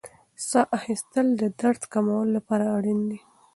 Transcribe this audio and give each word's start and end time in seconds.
ساه 0.49 0.65
اخیستل 0.79 1.27
د 1.41 1.43
درد 1.59 1.79
د 1.83 1.89
کمولو 1.93 2.31
لپاره 2.37 2.65
اړین 2.77 2.99
دي. 3.09 3.19